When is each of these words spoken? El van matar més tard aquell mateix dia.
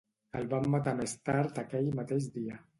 El 0.39 0.47
van 0.53 0.65
matar 0.77 0.95
més 1.01 1.15
tard 1.29 1.63
aquell 1.67 1.95
mateix 2.03 2.35
dia. 2.43 2.63